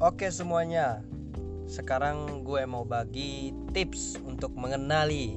Oke 0.00 0.32
semuanya, 0.32 1.04
sekarang 1.68 2.40
gue 2.40 2.64
mau 2.64 2.88
bagi 2.88 3.52
tips 3.76 4.16
untuk 4.24 4.48
mengenali 4.56 5.36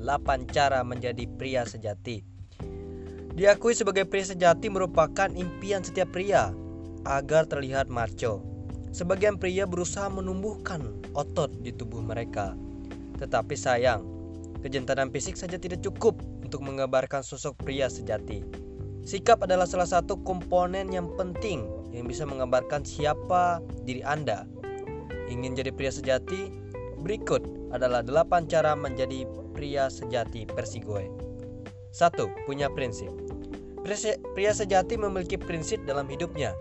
8 0.00 0.48
cara 0.48 0.80
menjadi 0.80 1.28
pria 1.36 1.60
sejati. 1.68 2.24
Diakui 3.36 3.76
sebagai 3.76 4.08
pria 4.08 4.32
sejati 4.32 4.72
merupakan 4.72 5.28
impian 5.28 5.84
setiap 5.84 6.08
pria 6.08 6.56
agar 7.04 7.44
terlihat 7.44 7.92
macho. 7.92 8.40
Sebagian 8.96 9.36
pria 9.36 9.68
berusaha 9.68 10.08
menumbuhkan 10.08 10.96
otot 11.12 11.52
di 11.60 11.68
tubuh 11.68 12.00
mereka. 12.00 12.56
Tetapi 13.20 13.60
sayang, 13.60 14.08
kejantanan 14.64 15.12
fisik 15.12 15.36
saja 15.36 15.60
tidak 15.60 15.84
cukup 15.84 16.16
untuk 16.40 16.64
menggambarkan 16.64 17.20
sosok 17.20 17.60
pria 17.60 17.92
sejati. 17.92 18.40
Sikap 19.04 19.44
adalah 19.44 19.68
salah 19.68 19.84
satu 19.84 20.16
komponen 20.24 20.88
yang 20.88 21.12
penting 21.20 21.75
yang 21.96 22.04
bisa 22.04 22.28
menggambarkan 22.28 22.84
siapa 22.84 23.64
diri 23.88 24.04
Anda. 24.04 24.44
Ingin 25.32 25.56
jadi 25.56 25.72
pria 25.72 25.88
sejati? 25.88 26.52
Berikut 27.00 27.72
adalah 27.72 28.04
8 28.04 28.46
cara 28.46 28.76
menjadi 28.76 29.24
pria 29.56 29.88
sejati 29.88 30.44
versi 30.52 30.84
gue. 30.84 31.08
1. 31.96 32.44
Punya 32.44 32.68
prinsip. 32.68 33.08
Pria 34.36 34.52
sejati 34.52 35.00
memiliki 35.00 35.40
prinsip 35.40 35.80
dalam 35.88 36.04
hidupnya. 36.06 36.52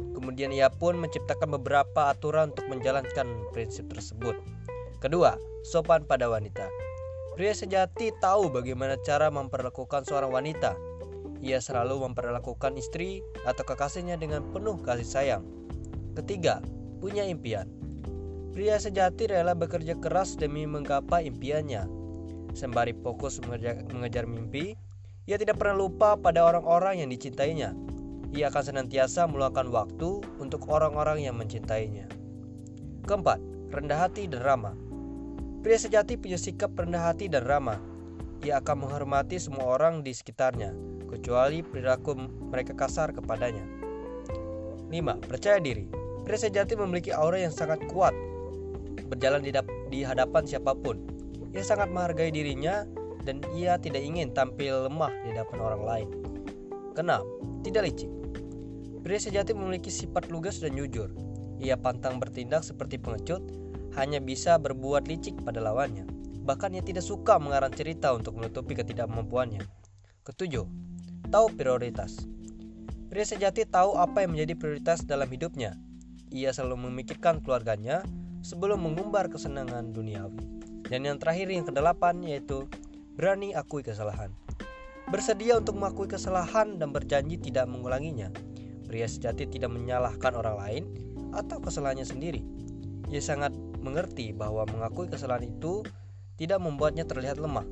Kemudian 0.00 0.50
ia 0.50 0.66
pun 0.72 0.98
menciptakan 0.98 1.54
beberapa 1.60 2.10
aturan 2.10 2.50
untuk 2.50 2.66
menjalankan 2.66 3.46
prinsip 3.54 3.86
tersebut. 3.92 4.34
Kedua, 4.98 5.38
sopan 5.62 6.02
pada 6.04 6.26
wanita. 6.26 6.66
Pria 7.38 7.54
sejati 7.54 8.10
tahu 8.20 8.50
bagaimana 8.52 8.98
cara 9.00 9.30
memperlakukan 9.30 10.04
seorang 10.04 10.28
wanita 10.34 10.76
ia 11.40 11.56
selalu 11.56 12.04
memperlakukan 12.08 12.76
istri 12.76 13.24
atau 13.48 13.64
kekasihnya 13.64 14.20
dengan 14.20 14.44
penuh 14.52 14.76
kasih 14.84 15.08
sayang. 15.08 15.44
Ketiga, 16.12 16.60
punya 17.00 17.24
impian. 17.24 17.64
Pria 18.52 18.76
sejati 18.76 19.30
rela 19.30 19.56
bekerja 19.56 19.96
keras 19.96 20.36
demi 20.36 20.68
menggapai 20.68 21.24
impiannya. 21.32 21.88
Sembari 22.52 22.92
fokus 23.00 23.40
mengejar, 23.40 23.80
mengejar 23.88 24.28
mimpi, 24.28 24.76
ia 25.24 25.40
tidak 25.40 25.56
pernah 25.62 25.80
lupa 25.80 26.18
pada 26.18 26.44
orang-orang 26.44 27.00
yang 27.00 27.08
dicintainya. 27.08 27.72
Ia 28.36 28.52
akan 28.52 28.62
senantiasa 28.62 29.24
meluangkan 29.30 29.70
waktu 29.72 30.20
untuk 30.42 30.68
orang-orang 30.68 31.24
yang 31.24 31.38
mencintainya. 31.40 32.10
Keempat, 33.08 33.40
rendah 33.72 34.06
hati 34.06 34.28
dan 34.28 34.42
ramah. 34.44 34.76
Pria 35.64 35.78
sejati 35.78 36.20
punya 36.20 36.36
sikap 36.36 36.74
rendah 36.76 37.10
hati 37.10 37.30
dan 37.30 37.46
ramah. 37.46 37.78
Ia 38.42 38.58
akan 38.60 38.86
menghormati 38.86 39.38
semua 39.38 39.78
orang 39.78 40.02
di 40.02 40.10
sekitarnya, 40.10 40.72
kecuali 41.10 41.66
perilaku 41.66 42.14
mereka 42.54 42.78
kasar 42.78 43.10
kepadanya. 43.10 43.66
5. 44.90 45.26
Percaya 45.26 45.58
diri. 45.58 45.86
Pria 46.22 46.38
sejati 46.38 46.78
memiliki 46.78 47.10
aura 47.10 47.42
yang 47.42 47.50
sangat 47.50 47.82
kuat. 47.90 48.14
Berjalan 49.10 49.42
di, 49.42 49.50
di 49.90 50.06
hadapan 50.06 50.46
siapa 50.46 50.74
pun. 50.78 51.02
Ia 51.50 51.66
sangat 51.66 51.90
menghargai 51.90 52.30
dirinya 52.30 52.86
dan 53.26 53.42
ia 53.54 53.74
tidak 53.76 54.02
ingin 54.06 54.30
tampil 54.30 54.86
lemah 54.86 55.10
di 55.26 55.34
hadapan 55.34 55.58
orang 55.58 55.82
lain. 55.82 56.08
Keenam, 56.94 57.22
tidak 57.66 57.90
licik. 57.90 58.10
Pria 59.02 59.18
sejati 59.18 59.50
memiliki 59.56 59.90
sifat 59.90 60.30
lugas 60.30 60.62
dan 60.62 60.76
jujur. 60.78 61.10
Ia 61.60 61.76
pantang 61.76 62.16
bertindak 62.22 62.64
seperti 62.64 62.96
pengecut, 62.96 63.42
hanya 63.98 64.22
bisa 64.22 64.56
berbuat 64.56 65.10
licik 65.10 65.38
pada 65.42 65.60
lawannya. 65.60 66.06
Bahkan 66.46 66.78
ia 66.78 66.82
tidak 66.82 67.04
suka 67.04 67.36
mengarang 67.36 67.72
cerita 67.74 68.14
untuk 68.14 68.38
menutupi 68.38 68.72
ketidakmampuannya. 68.74 69.62
Ketujuh, 70.24 70.64
tahu 71.30 71.54
prioritas. 71.54 72.26
Pria 73.06 73.22
sejati 73.22 73.62
tahu 73.62 73.94
apa 73.94 74.26
yang 74.26 74.34
menjadi 74.34 74.54
prioritas 74.58 75.06
dalam 75.06 75.30
hidupnya. 75.30 75.78
Ia 76.30 76.50
selalu 76.50 76.90
memikirkan 76.90 77.42
keluarganya 77.42 78.02
sebelum 78.42 78.82
mengumbar 78.82 79.30
kesenangan 79.30 79.94
duniawi. 79.94 80.42
Dan 80.90 81.06
yang 81.06 81.22
terakhir 81.22 81.50
yang 81.50 81.66
kedelapan 81.66 82.18
yaitu 82.26 82.66
berani 83.14 83.54
akui 83.54 83.86
kesalahan. 83.86 84.34
Bersedia 85.10 85.58
untuk 85.58 85.78
mengakui 85.78 86.10
kesalahan 86.10 86.78
dan 86.78 86.90
berjanji 86.90 87.38
tidak 87.38 87.66
mengulanginya. 87.66 88.30
Pria 88.86 89.06
sejati 89.06 89.46
tidak 89.46 89.70
menyalahkan 89.70 90.34
orang 90.34 90.56
lain 90.58 90.84
atau 91.30 91.62
kesalahannya 91.62 92.06
sendiri. 92.06 92.42
Ia 93.10 93.22
sangat 93.22 93.54
mengerti 93.82 94.30
bahwa 94.34 94.66
mengakui 94.66 95.06
kesalahan 95.10 95.46
itu 95.46 95.82
tidak 96.38 96.62
membuatnya 96.62 97.06
terlihat 97.06 97.38
lemah, 97.42 97.66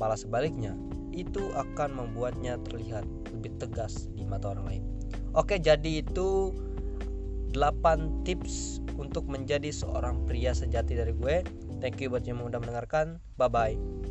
malah 0.00 0.16
sebaliknya, 0.16 0.76
itu 1.18 1.50
akan 1.58 1.98
membuatnya 1.98 2.54
terlihat 2.70 3.02
lebih 3.34 3.50
tegas 3.58 4.06
di 4.14 4.22
mata 4.22 4.54
orang 4.54 4.66
lain. 4.70 4.84
Oke, 5.34 5.58
jadi 5.58 6.06
itu 6.06 6.54
8 7.52 8.22
tips 8.22 8.78
untuk 8.94 9.26
menjadi 9.26 9.70
seorang 9.74 10.22
pria 10.26 10.54
sejati 10.54 10.94
dari 10.94 11.14
gue. 11.14 11.42
Thank 11.82 12.02
you 12.02 12.10
buat 12.10 12.26
yang 12.26 12.42
udah 12.42 12.58
mendengarkan. 12.62 13.18
Bye 13.38 13.50
bye. 13.50 14.07